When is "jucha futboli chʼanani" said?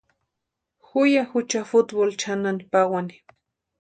1.31-2.63